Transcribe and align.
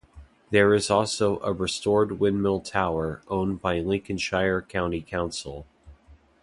There 0.49 0.73
is 0.73 0.89
also 0.89 1.39
a 1.41 1.53
restored 1.53 2.13
windmill 2.19 2.61
tower, 2.61 3.21
owned 3.27 3.61
by 3.61 3.81
Lincolnshire 3.81 4.63
County 4.63 5.01
Council. 5.03 5.67